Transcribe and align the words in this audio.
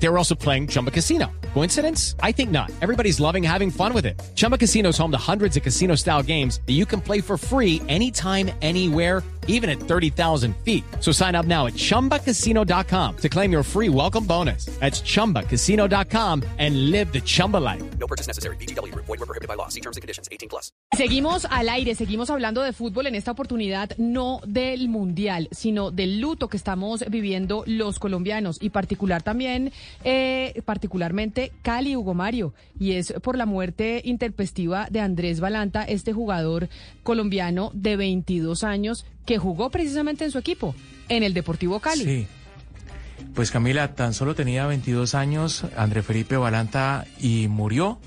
They 0.00 0.08
were 0.08 0.18
also 0.18 0.34
playing 0.34 0.68
Chumba 0.68 0.90
Casino. 0.90 1.30
Coincidence? 1.54 2.14
I 2.22 2.32
think 2.32 2.50
not. 2.50 2.70
Everybody's 2.80 3.18
loving 3.20 3.42
having 3.42 3.70
fun 3.70 3.92
with 3.92 4.06
it. 4.06 4.20
Chumba 4.36 4.56
Casino 4.56 4.90
is 4.90 4.98
home 4.98 5.10
to 5.10 5.18
hundreds 5.18 5.56
of 5.56 5.62
casino 5.62 5.96
style 5.96 6.22
games 6.22 6.60
that 6.66 6.74
you 6.74 6.86
can 6.86 7.00
play 7.00 7.20
for 7.20 7.36
free 7.36 7.82
anytime, 7.88 8.50
anywhere, 8.62 9.22
even 9.48 9.68
at 9.68 9.80
30,000 9.80 10.54
feet. 10.64 10.84
So 11.00 11.10
sign 11.10 11.34
up 11.34 11.46
now 11.46 11.66
at 11.66 11.72
chumbacasino.com 11.74 13.16
to 13.16 13.28
claim 13.28 13.50
your 13.50 13.62
free 13.64 13.88
welcome 13.88 14.24
bonus. 14.24 14.66
That's 14.78 15.00
chumbacasino.com 15.00 16.44
and 16.58 16.90
live 16.90 17.12
the 17.12 17.20
Chumba 17.20 17.56
life. 17.56 17.82
No 17.98 18.06
purchase 18.06 18.28
necessary. 18.28 18.56
BGW. 18.56 18.94
Void 18.94 19.08
were 19.08 19.26
prohibited 19.26 19.48
by 19.48 19.54
law. 19.54 19.68
See 19.68 19.80
terms 19.80 19.96
and 19.96 20.02
conditions. 20.02 20.28
18 20.30 20.48
plus. 20.48 20.70
Seguimos 20.96 21.46
al 21.50 21.68
aire, 21.68 21.94
seguimos 21.94 22.30
hablando 22.30 22.62
de 22.62 22.72
fútbol 22.72 23.06
en 23.06 23.14
esta 23.14 23.30
oportunidad, 23.30 23.90
no 23.98 24.40
del 24.46 24.88
mundial, 24.88 25.48
sino 25.50 25.90
del 25.90 26.20
luto 26.20 26.48
que 26.48 26.56
estamos 26.56 27.04
viviendo 27.08 27.62
los 27.66 27.98
colombianos 27.98 28.58
y 28.60 28.70
particular 28.70 29.22
también, 29.22 29.72
eh, 30.04 30.62
particularmente 30.64 31.52
Cali 31.62 31.96
Hugo 31.96 32.14
Mario, 32.14 32.54
y 32.78 32.92
es 32.92 33.12
por 33.22 33.36
la 33.36 33.46
muerte 33.46 34.02
intempestiva 34.04 34.88
de 34.90 35.00
Andrés 35.00 35.40
Balanta, 35.40 35.84
este 35.84 36.12
jugador 36.12 36.68
colombiano 37.02 37.70
de 37.74 37.96
22 37.96 38.64
años 38.64 39.06
que 39.26 39.38
jugó 39.38 39.70
precisamente 39.70 40.24
en 40.24 40.30
su 40.30 40.38
equipo, 40.38 40.74
en 41.08 41.22
el 41.22 41.34
Deportivo 41.34 41.80
Cali. 41.80 42.04
Sí. 42.04 42.26
Pues 43.34 43.50
Camila, 43.50 43.94
tan 43.94 44.14
solo 44.14 44.34
tenía 44.34 44.66
22 44.66 45.14
años, 45.14 45.64
André 45.76 46.02
Felipe 46.02 46.36
Balanta, 46.36 47.06
y 47.20 47.48
murió 47.48 47.98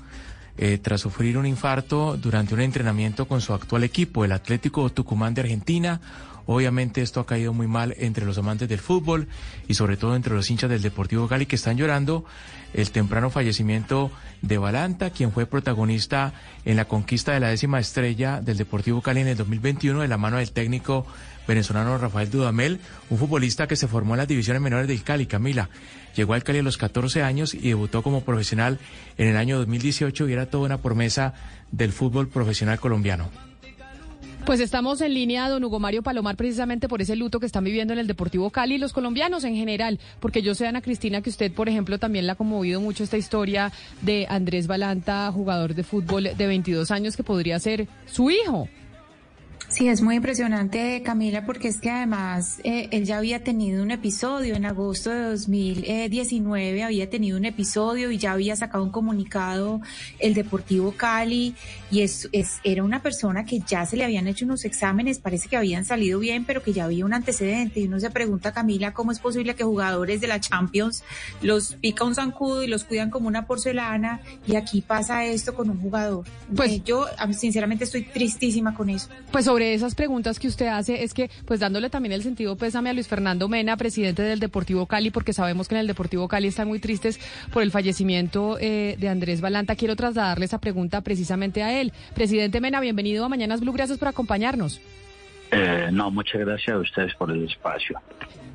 eh, 0.58 0.78
tras 0.78 1.00
sufrir 1.00 1.38
un 1.38 1.46
infarto 1.46 2.16
durante 2.16 2.54
un 2.54 2.60
entrenamiento 2.60 3.26
con 3.26 3.40
su 3.40 3.54
actual 3.54 3.84
equipo, 3.84 4.24
el 4.24 4.32
Atlético 4.32 4.90
Tucumán 4.90 5.34
de 5.34 5.42
Argentina. 5.42 6.00
Obviamente 6.44 7.02
esto 7.02 7.20
ha 7.20 7.26
caído 7.26 7.52
muy 7.52 7.68
mal 7.68 7.94
entre 7.98 8.26
los 8.26 8.36
amantes 8.36 8.68
del 8.68 8.80
fútbol 8.80 9.28
y 9.68 9.74
sobre 9.74 9.96
todo 9.96 10.16
entre 10.16 10.34
los 10.34 10.50
hinchas 10.50 10.68
del 10.68 10.82
Deportivo 10.82 11.28
Cali 11.28 11.46
que 11.46 11.56
están 11.56 11.76
llorando 11.76 12.24
el 12.74 12.90
temprano 12.90 13.30
fallecimiento 13.30 14.10
de 14.40 14.58
Balanta, 14.58 15.10
quien 15.10 15.30
fue 15.30 15.46
protagonista 15.46 16.32
en 16.64 16.76
la 16.76 16.86
conquista 16.86 17.32
de 17.32 17.40
la 17.40 17.48
décima 17.48 17.78
estrella 17.78 18.40
del 18.40 18.56
Deportivo 18.56 19.02
Cali 19.02 19.20
en 19.20 19.28
el 19.28 19.36
2021 19.36 20.00
de 20.00 20.08
la 20.08 20.18
mano 20.18 20.38
del 20.38 20.50
técnico 20.50 21.06
venezolano 21.46 21.98
Rafael 21.98 22.30
Dudamel, 22.30 22.80
un 23.10 23.18
futbolista 23.18 23.66
que 23.66 23.76
se 23.76 23.88
formó 23.88 24.14
en 24.14 24.18
las 24.18 24.28
divisiones 24.28 24.62
menores 24.62 24.88
del 24.88 25.02
Cali, 25.02 25.26
Camila. 25.26 25.68
Llegó 26.16 26.34
al 26.34 26.44
Cali 26.44 26.58
a 26.58 26.62
los 26.62 26.76
14 26.76 27.22
años 27.22 27.54
y 27.54 27.68
debutó 27.68 28.02
como 28.02 28.22
profesional 28.22 28.78
en 29.18 29.28
el 29.28 29.36
año 29.36 29.58
2018 29.58 30.28
y 30.28 30.32
era 30.32 30.46
toda 30.46 30.64
una 30.64 30.78
promesa 30.78 31.34
del 31.70 31.92
fútbol 31.92 32.28
profesional 32.28 32.78
colombiano. 32.78 33.30
Pues 34.44 34.58
estamos 34.58 35.00
en 35.00 35.14
línea, 35.14 35.48
don 35.48 35.62
Hugo 35.62 35.78
Mario 35.78 36.02
Palomar, 36.02 36.36
precisamente 36.36 36.88
por 36.88 37.00
ese 37.00 37.14
luto 37.14 37.38
que 37.38 37.46
están 37.46 37.62
viviendo 37.62 37.92
en 37.92 38.00
el 38.00 38.08
Deportivo 38.08 38.50
Cali 38.50 38.74
y 38.74 38.78
los 38.78 38.92
colombianos 38.92 39.44
en 39.44 39.54
general, 39.54 40.00
porque 40.18 40.42
yo 40.42 40.56
sé, 40.56 40.66
Ana 40.66 40.82
Cristina, 40.82 41.22
que 41.22 41.30
usted, 41.30 41.52
por 41.52 41.68
ejemplo, 41.68 41.98
también 41.98 42.26
la 42.26 42.32
ha 42.32 42.36
conmovido 42.36 42.80
mucho 42.80 43.04
esta 43.04 43.16
historia 43.16 43.70
de 44.00 44.26
Andrés 44.28 44.66
Balanta, 44.66 45.30
jugador 45.30 45.76
de 45.76 45.84
fútbol 45.84 46.24
de 46.36 46.46
22 46.46 46.90
años, 46.90 47.16
que 47.16 47.22
podría 47.22 47.60
ser 47.60 47.86
su 48.06 48.30
hijo. 48.30 48.68
Sí, 49.72 49.88
es 49.88 50.02
muy 50.02 50.16
impresionante, 50.16 51.02
Camila, 51.02 51.46
porque 51.46 51.68
es 51.68 51.80
que 51.80 51.88
además 51.88 52.60
eh, 52.62 52.88
él 52.90 53.06
ya 53.06 53.16
había 53.16 53.42
tenido 53.42 53.82
un 53.82 53.90
episodio 53.90 54.54
en 54.54 54.66
agosto 54.66 55.08
de 55.08 55.22
2019, 55.30 56.82
había 56.82 57.08
tenido 57.08 57.38
un 57.38 57.46
episodio 57.46 58.10
y 58.10 58.18
ya 58.18 58.32
había 58.32 58.54
sacado 58.54 58.84
un 58.84 58.90
comunicado 58.90 59.80
el 60.18 60.34
Deportivo 60.34 60.92
Cali 60.92 61.54
y 61.90 62.02
es, 62.02 62.28
es, 62.32 62.58
era 62.64 62.84
una 62.84 63.00
persona 63.00 63.46
que 63.46 63.60
ya 63.66 63.86
se 63.86 63.96
le 63.96 64.04
habían 64.04 64.26
hecho 64.26 64.44
unos 64.44 64.66
exámenes, 64.66 65.18
parece 65.20 65.48
que 65.48 65.56
habían 65.56 65.86
salido 65.86 66.18
bien, 66.18 66.44
pero 66.44 66.62
que 66.62 66.74
ya 66.74 66.84
había 66.84 67.06
un 67.06 67.14
antecedente 67.14 67.80
y 67.80 67.86
uno 67.86 67.98
se 67.98 68.10
pregunta, 68.10 68.52
Camila, 68.52 68.92
¿cómo 68.92 69.10
es 69.10 69.20
posible 69.20 69.54
que 69.54 69.64
jugadores 69.64 70.20
de 70.20 70.26
la 70.26 70.38
Champions 70.38 71.02
los 71.40 71.76
pica 71.76 72.04
un 72.04 72.14
zancudo 72.14 72.62
y 72.62 72.66
los 72.66 72.84
cuidan 72.84 73.08
como 73.08 73.26
una 73.26 73.46
porcelana 73.46 74.20
y 74.46 74.56
aquí 74.56 74.82
pasa 74.82 75.24
esto 75.24 75.54
con 75.54 75.70
un 75.70 75.80
jugador? 75.80 76.26
Pues 76.54 76.72
eh, 76.72 76.82
yo 76.84 77.06
sinceramente 77.30 77.84
estoy 77.84 78.02
tristísima 78.02 78.74
con 78.74 78.90
eso. 78.90 79.08
Pues 79.30 79.46
sobre 79.46 79.61
esas 79.62 79.94
preguntas 79.94 80.38
que 80.38 80.48
usted 80.48 80.66
hace 80.66 81.04
es 81.04 81.14
que, 81.14 81.30
pues 81.46 81.60
dándole 81.60 81.90
también 81.90 82.12
el 82.12 82.22
sentido 82.22 82.56
pésame 82.56 82.90
a 82.90 82.92
Luis 82.92 83.08
Fernando 83.08 83.48
Mena, 83.48 83.76
presidente 83.76 84.22
del 84.22 84.40
Deportivo 84.40 84.86
Cali, 84.86 85.10
porque 85.10 85.32
sabemos 85.32 85.68
que 85.68 85.74
en 85.74 85.80
el 85.82 85.86
Deportivo 85.86 86.28
Cali 86.28 86.48
están 86.48 86.68
muy 86.68 86.78
tristes 86.78 87.20
por 87.52 87.62
el 87.62 87.70
fallecimiento 87.70 88.58
eh, 88.60 88.96
de 88.98 89.08
Andrés 89.08 89.40
Balanta. 89.40 89.76
Quiero 89.76 89.96
trasladarle 89.96 90.44
esa 90.44 90.58
pregunta 90.58 91.00
precisamente 91.00 91.62
a 91.62 91.80
él. 91.80 91.92
Presidente 92.14 92.60
Mena, 92.60 92.80
bienvenido 92.80 93.24
a 93.24 93.28
Mañanas 93.28 93.60
Blue, 93.60 93.72
gracias 93.72 93.98
por 93.98 94.08
acompañarnos. 94.08 94.80
Eh, 95.52 95.90
no, 95.92 96.10
muchas 96.10 96.40
gracias 96.40 96.74
a 96.74 96.78
ustedes 96.78 97.14
por 97.14 97.30
el 97.30 97.44
espacio. 97.44 98.00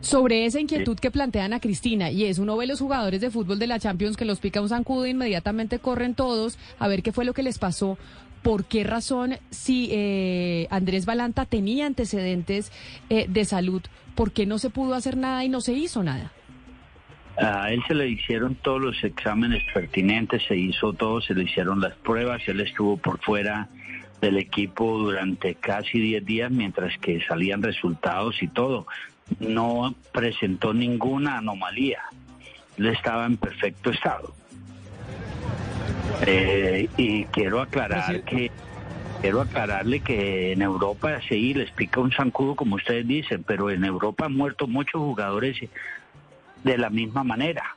Sobre 0.01 0.45
esa 0.45 0.59
inquietud 0.59 0.97
que 0.97 1.11
plantean 1.11 1.53
a 1.53 1.59
Cristina, 1.59 2.09
y 2.09 2.25
es 2.25 2.39
uno 2.39 2.57
ve 2.57 2.65
los 2.65 2.79
jugadores 2.79 3.21
de 3.21 3.29
fútbol 3.29 3.59
de 3.59 3.67
la 3.67 3.79
Champions 3.79 4.17
que 4.17 4.25
los 4.25 4.39
pica 4.39 4.61
un 4.61 4.69
zancudo 4.69 5.05
e 5.05 5.09
inmediatamente 5.09 5.77
corren 5.77 6.15
todos 6.15 6.57
a 6.79 6.87
ver 6.87 7.03
qué 7.03 7.11
fue 7.11 7.23
lo 7.23 7.33
que 7.33 7.43
les 7.43 7.59
pasó. 7.59 7.99
¿Por 8.41 8.65
qué 8.65 8.83
razón, 8.83 9.37
si 9.49 9.89
eh, 9.91 10.67
Andrés 10.69 11.05
Balanta 11.05 11.45
tenía 11.45 11.85
antecedentes 11.85 12.71
eh, 13.09 13.25
de 13.27 13.45
salud, 13.45 13.81
por 14.15 14.31
qué 14.31 14.45
no 14.45 14.57
se 14.57 14.69
pudo 14.69 14.95
hacer 14.95 15.17
nada 15.17 15.43
y 15.43 15.49
no 15.49 15.61
se 15.61 15.73
hizo 15.73 16.03
nada? 16.03 16.31
A 17.37 17.71
él 17.71 17.83
se 17.87 17.93
le 17.93 18.09
hicieron 18.09 18.55
todos 18.55 18.81
los 18.81 19.03
exámenes 19.03 19.63
pertinentes, 19.71 20.41
se 20.47 20.55
hizo 20.55 20.93
todo, 20.93 21.21
se 21.21 21.35
le 21.35 21.43
hicieron 21.43 21.79
las 21.79 21.93
pruebas, 21.93 22.41
él 22.47 22.61
estuvo 22.61 22.97
por 22.97 23.19
fuera 23.19 23.69
del 24.21 24.37
equipo 24.37 24.97
durante 24.97 25.53
casi 25.53 25.99
10 25.99 26.25
días 26.25 26.51
mientras 26.51 26.97
que 26.97 27.21
salían 27.27 27.61
resultados 27.61 28.41
y 28.41 28.47
todo. 28.47 28.87
No 29.39 29.93
presentó 30.11 30.73
ninguna 30.73 31.37
anomalía, 31.37 32.01
él 32.77 32.87
estaba 32.87 33.25
en 33.25 33.37
perfecto 33.37 33.91
estado. 33.91 34.33
Eh, 36.25 36.89
y 36.97 37.25
quiero 37.25 37.61
aclarar 37.61 38.23
que 38.23 38.51
quiero 39.21 39.41
aclararle 39.41 39.99
que 39.99 40.53
en 40.53 40.61
Europa 40.61 41.19
sí 41.27 41.53
les 41.53 41.71
pica 41.71 41.99
un 41.99 42.11
zancudo 42.11 42.55
como 42.55 42.75
ustedes 42.75 43.07
dicen, 43.07 43.43
pero 43.43 43.69
en 43.69 43.83
Europa 43.83 44.25
han 44.25 44.35
muerto 44.35 44.67
muchos 44.67 45.01
jugadores 45.01 45.57
de 46.63 46.77
la 46.77 46.89
misma 46.89 47.23
manera. 47.23 47.75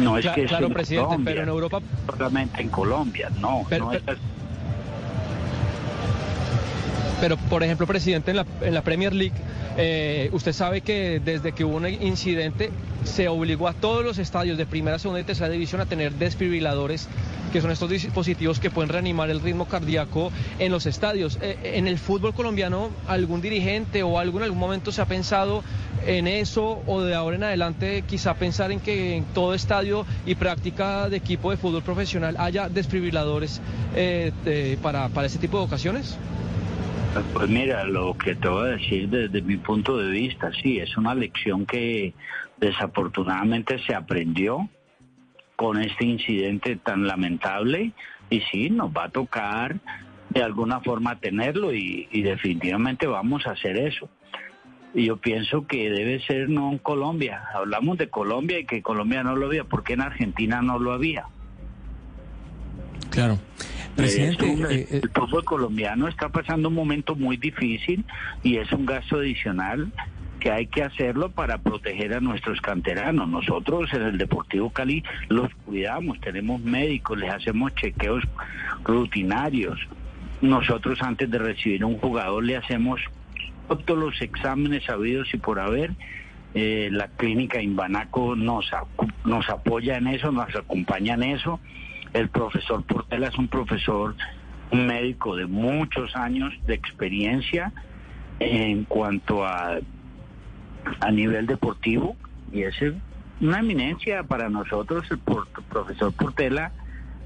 No 0.00 0.16
es 0.16 0.28
que 0.28 0.44
claro, 0.44 0.68
presidente, 0.70 1.16
pero 1.24 1.42
en 1.42 1.48
Europa 1.48 1.80
solamente 2.06 2.62
en 2.62 2.68
Colombia, 2.68 3.30
no, 3.40 3.64
pero, 3.68 3.90
pero, 7.20 7.36
por 7.36 7.62
ejemplo, 7.62 7.86
presidente, 7.86 8.30
en 8.30 8.36
la, 8.38 8.46
en 8.60 8.74
la 8.74 8.82
Premier 8.82 9.14
League 9.14 9.34
eh, 9.76 10.28
usted 10.32 10.52
sabe 10.52 10.80
que 10.80 11.20
desde 11.24 11.52
que 11.52 11.64
hubo 11.64 11.76
un 11.76 11.86
incidente 11.86 12.70
se 13.04 13.28
obligó 13.28 13.68
a 13.68 13.72
todos 13.72 14.04
los 14.04 14.18
estadios 14.18 14.58
de 14.58 14.66
primera, 14.66 14.98
segunda 14.98 15.20
y 15.20 15.24
tercera 15.24 15.48
división 15.48 15.80
a 15.80 15.86
tener 15.86 16.12
desfibriladores, 16.14 17.08
que 17.52 17.60
son 17.60 17.70
estos 17.70 17.88
dispositivos 17.88 18.58
que 18.58 18.70
pueden 18.70 18.90
reanimar 18.90 19.30
el 19.30 19.40
ritmo 19.40 19.66
cardíaco 19.66 20.32
en 20.58 20.72
los 20.72 20.86
estadios. 20.86 21.38
Eh, 21.40 21.74
en 21.74 21.86
el 21.86 21.98
fútbol 21.98 22.34
colombiano, 22.34 22.90
¿algún 23.06 23.40
dirigente 23.40 24.02
o 24.02 24.18
algún 24.18 24.42
en 24.42 24.44
algún 24.44 24.58
momento 24.58 24.90
se 24.92 25.00
ha 25.00 25.06
pensado 25.06 25.62
en 26.06 26.26
eso 26.26 26.82
o 26.86 27.02
de 27.02 27.14
ahora 27.14 27.36
en 27.36 27.44
adelante 27.44 28.02
quizá 28.02 28.34
pensar 28.34 28.72
en 28.72 28.80
que 28.80 29.16
en 29.16 29.24
todo 29.26 29.54
estadio 29.54 30.06
y 30.26 30.34
práctica 30.34 31.08
de 31.08 31.16
equipo 31.16 31.50
de 31.50 31.56
fútbol 31.56 31.82
profesional 31.82 32.36
haya 32.38 32.68
desfibriladores 32.68 33.60
eh, 33.94 34.76
para, 34.82 35.08
para 35.08 35.26
este 35.26 35.38
tipo 35.38 35.58
de 35.58 35.64
ocasiones? 35.64 36.16
Pues 37.32 37.48
mira, 37.48 37.84
lo 37.84 38.16
que 38.16 38.34
te 38.34 38.48
voy 38.48 38.68
a 38.68 38.76
decir 38.76 39.08
desde 39.08 39.42
mi 39.42 39.56
punto 39.56 39.96
de 39.96 40.10
vista, 40.10 40.50
sí, 40.62 40.78
es 40.78 40.96
una 40.96 41.14
lección 41.14 41.66
que 41.66 42.14
desafortunadamente 42.58 43.78
se 43.86 43.94
aprendió 43.94 44.68
con 45.56 45.80
este 45.80 46.04
incidente 46.04 46.76
tan 46.76 47.06
lamentable 47.06 47.92
y 48.30 48.40
sí, 48.52 48.70
nos 48.70 48.90
va 48.90 49.04
a 49.04 49.08
tocar 49.08 49.76
de 50.30 50.42
alguna 50.42 50.80
forma 50.80 51.18
tenerlo 51.18 51.72
y, 51.72 52.06
definitivamente 52.12 53.06
vamos 53.06 53.46
a 53.46 53.52
hacer 53.52 53.78
eso. 53.78 54.08
Y 54.94 55.06
yo 55.06 55.16
pienso 55.16 55.66
que 55.66 55.90
debe 55.90 56.20
ser 56.20 56.48
no 56.48 56.70
en 56.70 56.78
Colombia. 56.78 57.42
Hablamos 57.54 57.98
de 57.98 58.08
Colombia 58.08 58.58
y 58.58 58.64
que 58.64 58.82
Colombia 58.82 59.22
no 59.22 59.36
lo 59.36 59.46
había. 59.46 59.64
¿Por 59.64 59.84
qué 59.84 59.94
en 59.94 60.02
Argentina 60.02 60.62
no 60.62 60.78
lo 60.78 60.92
había? 60.92 61.26
Claro. 63.10 63.38
Presidente, 63.98 64.46
eh, 64.46 64.86
eh, 64.92 65.00
el 65.02 65.10
fútbol 65.10 65.44
colombiano 65.44 66.06
está 66.06 66.28
pasando 66.28 66.68
un 66.68 66.74
momento 66.74 67.16
muy 67.16 67.36
difícil 67.36 68.04
y 68.44 68.58
es 68.58 68.70
un 68.70 68.86
gasto 68.86 69.16
adicional 69.16 69.92
que 70.38 70.52
hay 70.52 70.68
que 70.68 70.84
hacerlo 70.84 71.32
para 71.32 71.58
proteger 71.58 72.14
a 72.14 72.20
nuestros 72.20 72.60
canteranos. 72.60 73.28
Nosotros 73.28 73.92
en 73.92 74.02
el 74.02 74.16
Deportivo 74.16 74.70
Cali 74.70 75.02
los 75.28 75.52
cuidamos, 75.66 76.20
tenemos 76.20 76.60
médicos, 76.60 77.18
les 77.18 77.32
hacemos 77.32 77.74
chequeos 77.74 78.22
rutinarios. 78.84 79.80
Nosotros 80.40 81.02
antes 81.02 81.28
de 81.28 81.38
recibir 81.38 81.82
a 81.82 81.86
un 81.86 81.98
jugador 81.98 82.44
le 82.44 82.56
hacemos 82.56 83.00
todos 83.84 83.98
los 83.98 84.22
exámenes 84.22 84.84
sabidos 84.84 85.34
y 85.34 85.38
por 85.38 85.58
haber. 85.58 85.90
Eh, 86.54 86.88
la 86.92 87.08
clínica 87.08 87.60
Imbanaco 87.60 88.36
nos, 88.36 88.70
nos 89.24 89.48
apoya 89.50 89.96
en 89.96 90.06
eso, 90.06 90.30
nos 90.30 90.54
acompaña 90.54 91.14
en 91.14 91.24
eso 91.24 91.58
El 92.12 92.28
profesor 92.28 92.82
Portela 92.84 93.28
es 93.28 93.38
un 93.38 93.48
profesor, 93.48 94.14
un 94.70 94.86
médico 94.86 95.36
de 95.36 95.46
muchos 95.46 96.14
años 96.16 96.52
de 96.66 96.74
experiencia 96.74 97.72
en 98.40 98.84
cuanto 98.84 99.44
a, 99.44 99.78
a 101.00 101.10
nivel 101.10 101.46
deportivo 101.46 102.16
y 102.52 102.62
es 102.62 102.76
una 103.40 103.60
eminencia 103.60 104.22
para 104.22 104.48
nosotros. 104.48 105.04
El 105.10 105.18
profesor 105.18 106.12
Portela 106.12 106.72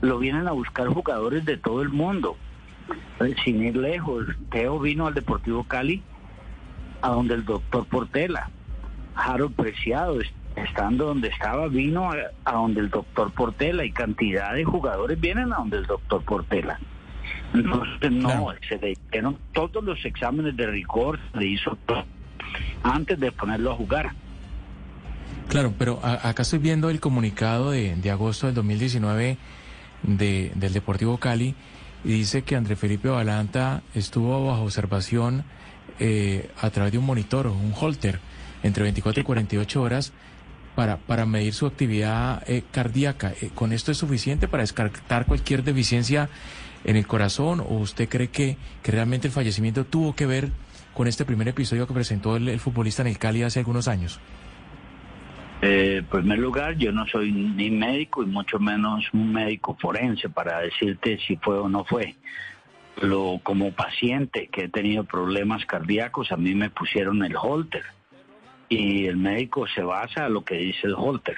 lo 0.01 0.19
vienen 0.19 0.49
a 0.49 0.53
buscar 0.53 0.89
jugadores 0.89 1.45
de 1.45 1.57
todo 1.57 1.83
el 1.83 1.89
mundo. 1.89 2.37
Eh, 3.21 3.35
sin 3.45 3.63
ir 3.63 3.77
lejos, 3.77 4.27
Teo 4.51 4.81
vino 4.81 5.07
al 5.07 5.15
Deportivo 5.15 5.65
Cali 5.65 6.03
a 7.01 7.11
donde 7.11 7.35
el 7.35 7.45
doctor 7.45 7.87
Portela. 7.87 8.51
Harold 9.15 9.55
Preciado, 9.55 10.19
estando 10.57 11.07
donde 11.07 11.29
estaba, 11.29 11.69
vino 11.69 12.11
a, 12.11 12.53
donde 12.53 12.81
el 12.81 12.91
doctor 12.91 13.33
Portela 13.33 13.85
y 13.85 13.93
cantidad 13.93 14.55
de 14.55 14.65
jugadores 14.65 15.21
vienen 15.21 15.53
a 15.53 15.57
donde 15.57 15.79
el 15.79 15.87
doctor 15.87 16.23
Portela. 16.25 16.79
Entonces, 17.55 18.11
no, 18.11 18.53
se 18.69 18.79
le 18.79 18.93
hicieron 18.93 19.39
todos 19.53 19.85
los 19.85 20.03
exámenes 20.05 20.57
de 20.57 20.67
rigor, 20.67 21.19
se 21.33 21.39
le 21.39 21.47
hizo 21.47 21.77
todo 21.87 22.05
antes 22.83 23.19
de 23.19 23.31
ponerlo 23.33 23.73
a 23.73 23.75
jugar. 23.75 24.13
Claro, 25.49 25.73
pero 25.79 26.01
acá 26.03 26.43
estoy 26.43 26.59
viendo 26.59 26.89
el 26.89 27.01
comunicado 27.01 27.71
de, 27.71 27.95
de 27.97 28.11
agosto 28.11 28.47
del 28.47 28.55
2019 28.55 29.37
de, 30.03 30.53
del 30.55 30.73
Deportivo 30.73 31.19
Cali 31.19 31.55
y 32.05 32.09
dice 32.09 32.43
que 32.43 32.57
André 32.57 32.77
Felipe 32.77 33.09
Balanta 33.09 33.83
estuvo 33.95 34.47
bajo 34.47 34.63
observación 34.63 35.45
eh, 36.01 36.51
a 36.61 36.71
través 36.71 36.93
de 36.93 36.99
un 36.99 37.07
monitor 37.07 37.47
un 37.47 37.73
holter 37.79 38.19
entre 38.63 38.83
24 38.83 39.21
y 39.21 39.25
48 39.25 39.83
horas 39.83 40.13
para, 40.75 40.97
para 40.97 41.27
medir 41.27 41.53
su 41.53 41.67
actividad 41.67 42.43
eh, 42.49 42.63
cardíaca. 42.71 43.33
Eh, 43.41 43.51
¿Con 43.55 43.73
esto 43.73 43.93
es 43.93 43.99
suficiente 43.99 44.49
para 44.49 44.63
descartar 44.63 45.27
cualquier 45.27 45.63
deficiencia 45.63 46.29
en 46.85 46.97
el 46.97 47.07
corazón 47.07 47.61
o 47.61 47.75
usted 47.75 48.09
cree 48.09 48.29
que, 48.29 48.57
que 48.83 48.93
realmente 48.93 49.29
el 49.29 49.33
fallecimiento 49.33 49.85
tuvo 49.85 50.15
que 50.15 50.27
ver 50.27 50.51
con 50.95 51.07
este 51.07 51.25
primer 51.25 51.49
episodio 51.49 51.87
que 51.87 51.95
presentó 51.95 52.37
el, 52.37 52.59
futbolista 52.59 53.03
en 53.03 53.09
el 53.09 53.19
Cali 53.19 53.43
hace 53.43 53.61
algunos 53.61 53.89
años? 53.89 54.21
Eh, 55.63 55.99
en 55.99 56.07
primer 56.07 56.39
lugar, 56.39 56.77
yo 56.77 56.91
no 56.91 57.07
soy 57.07 57.31
ni 57.31 57.71
médico 57.71 58.23
y 58.23 58.27
mucho 58.27 58.59
menos 58.59 59.05
un 59.13 59.33
médico 59.33 59.77
forense 59.81 60.29
para 60.29 60.61
decirte 60.61 61.19
si 61.27 61.37
fue 61.37 61.59
o 61.59 61.69
no 61.69 61.85
fue. 61.85 62.17
Lo, 63.01 63.41
como 63.43 63.73
paciente 63.73 64.49
que 64.53 64.65
he 64.65 64.69
tenido 64.69 65.05
problemas 65.05 65.65
cardíacos, 65.65 66.31
a 66.31 66.37
mí 66.37 66.55
me 66.55 66.69
pusieron 66.69 67.25
el 67.25 67.37
holter 67.37 67.85
y 68.73 69.07
el 69.07 69.17
médico 69.17 69.67
se 69.67 69.83
basa 69.83 70.27
en 70.27 70.35
lo 70.35 70.45
que 70.45 70.57
dice 70.57 70.87
el 70.87 70.95
holter. 70.95 71.37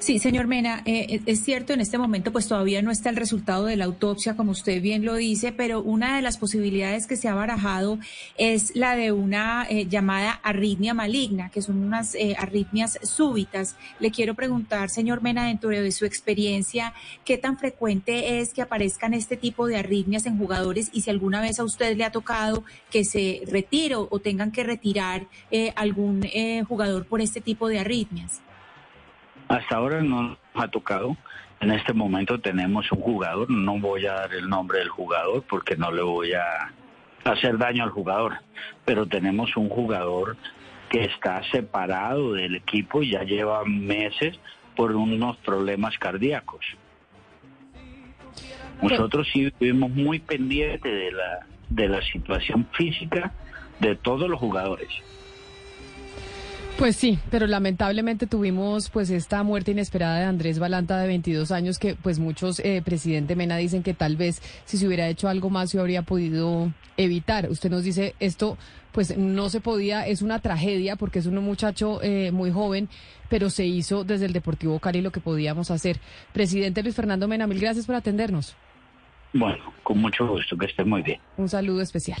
Sí, 0.00 0.18
señor 0.18 0.46
Mena, 0.46 0.82
eh, 0.84 1.06
eh, 1.08 1.20
es 1.26 1.42
cierto, 1.44 1.72
en 1.72 1.80
este 1.80 1.98
momento 1.98 2.32
pues 2.32 2.48
todavía 2.48 2.82
no 2.82 2.90
está 2.90 3.10
el 3.10 3.16
resultado 3.16 3.66
de 3.66 3.76
la 3.76 3.84
autopsia, 3.84 4.36
como 4.36 4.52
usted 4.52 4.82
bien 4.82 5.04
lo 5.04 5.14
dice, 5.14 5.52
pero 5.52 5.82
una 5.82 6.16
de 6.16 6.22
las 6.22 6.38
posibilidades 6.38 7.06
que 7.06 7.16
se 7.16 7.28
ha 7.28 7.34
barajado 7.34 7.98
es 8.36 8.74
la 8.74 8.96
de 8.96 9.12
una 9.12 9.66
eh, 9.68 9.86
llamada 9.86 10.40
arritmia 10.42 10.94
maligna, 10.94 11.50
que 11.50 11.62
son 11.62 11.82
unas 11.82 12.16
arritmias 12.38 12.98
súbitas. 13.02 13.76
Le 14.00 14.10
quiero 14.10 14.34
preguntar, 14.34 14.90
señor 14.90 15.22
Mena, 15.22 15.46
dentro 15.46 15.70
de 15.70 15.92
su 15.92 16.04
experiencia, 16.04 16.92
¿qué 17.24 17.38
tan 17.38 17.58
frecuente 17.58 18.40
es 18.40 18.52
que 18.52 18.62
aparezcan 18.62 19.14
este 19.14 19.36
tipo 19.36 19.66
de 19.66 19.76
arritmias 19.76 20.26
en 20.26 20.38
jugadores 20.38 20.90
y 20.92 21.02
si 21.02 21.10
alguna 21.10 21.40
vez 21.40 21.58
a 21.58 21.64
usted 21.64 21.96
le 21.96 22.04
ha 22.04 22.10
tocado 22.10 22.64
que 22.90 23.04
se 23.04 23.42
retire 23.46 23.96
o 23.96 24.18
tengan 24.18 24.50
que 24.50 24.64
retirar 24.64 25.26
algún 25.74 26.26
jugador 26.68 27.06
por 27.06 27.20
este 27.20 27.40
tipo 27.40 27.68
de 27.68 27.78
arritmias? 27.78 28.40
Hasta 29.48 29.76
ahora 29.76 30.02
no 30.02 30.22
nos 30.22 30.38
ha 30.54 30.68
tocado. 30.68 31.16
En 31.60 31.70
este 31.70 31.92
momento 31.92 32.38
tenemos 32.40 32.90
un 32.92 33.00
jugador, 33.00 33.50
no 33.50 33.78
voy 33.78 34.06
a 34.06 34.12
dar 34.12 34.34
el 34.34 34.48
nombre 34.48 34.80
del 34.80 34.88
jugador 34.88 35.42
porque 35.48 35.76
no 35.76 35.90
le 35.90 36.02
voy 36.02 36.32
a 36.34 36.72
hacer 37.24 37.56
daño 37.58 37.84
al 37.84 37.90
jugador, 37.90 38.34
pero 38.84 39.06
tenemos 39.06 39.56
un 39.56 39.68
jugador 39.68 40.36
que 40.90 41.04
está 41.04 41.42
separado 41.50 42.34
del 42.34 42.56
equipo 42.56 43.02
y 43.02 43.12
ya 43.12 43.22
lleva 43.22 43.64
meses 43.64 44.38
por 44.76 44.94
unos 44.94 45.36
problemas 45.38 45.96
cardíacos. 45.98 46.64
Nosotros 48.82 49.26
sí 49.32 49.50
vivimos 49.58 49.90
muy 49.90 50.18
pendientes 50.18 50.82
de 50.82 51.10
la, 51.10 51.46
de 51.70 51.88
la 51.88 52.02
situación 52.02 52.66
física 52.72 53.32
de 53.80 53.96
todos 53.96 54.28
los 54.28 54.38
jugadores. 54.38 54.88
Pues 56.78 56.96
sí, 56.96 57.18
pero 57.30 57.46
lamentablemente 57.46 58.26
tuvimos 58.26 58.90
pues 58.90 59.08
esta 59.08 59.42
muerte 59.42 59.70
inesperada 59.70 60.18
de 60.18 60.24
Andrés 60.24 60.58
Balanta 60.58 60.98
de 61.00 61.06
22 61.06 61.50
años 61.50 61.78
que 61.78 61.94
pues 61.94 62.18
muchos, 62.18 62.60
eh, 62.60 62.82
presidente 62.84 63.34
Mena, 63.34 63.56
dicen 63.56 63.82
que 63.82 63.94
tal 63.94 64.16
vez 64.16 64.42
si 64.66 64.76
se 64.76 64.86
hubiera 64.86 65.08
hecho 65.08 65.28
algo 65.28 65.48
más 65.48 65.70
se 65.70 65.80
habría 65.80 66.02
podido 66.02 66.70
evitar. 66.98 67.48
Usted 67.50 67.70
nos 67.70 67.82
dice 67.82 68.14
esto 68.20 68.58
pues 68.92 69.16
no 69.16 69.48
se 69.48 69.60
podía, 69.60 70.06
es 70.06 70.20
una 70.20 70.40
tragedia 70.40 70.96
porque 70.96 71.18
es 71.18 71.26
un 71.26 71.36
muchacho 71.38 72.02
eh, 72.02 72.30
muy 72.30 72.50
joven, 72.50 72.90
pero 73.30 73.48
se 73.48 73.64
hizo 73.64 74.04
desde 74.04 74.26
el 74.26 74.34
Deportivo 74.34 74.78
Cali 74.78 75.00
lo 75.00 75.12
que 75.12 75.20
podíamos 75.20 75.70
hacer. 75.70 75.98
Presidente 76.34 76.82
Luis 76.82 76.94
Fernando 76.94 77.26
Mena, 77.26 77.46
mil 77.46 77.58
gracias 77.58 77.86
por 77.86 77.94
atendernos. 77.94 78.54
Bueno, 79.32 79.72
con 79.82 79.98
mucho 79.98 80.26
gusto, 80.26 80.56
que 80.58 80.66
esté 80.66 80.84
muy 80.84 81.02
bien. 81.02 81.20
Un 81.38 81.48
saludo 81.48 81.80
especial. 81.80 82.20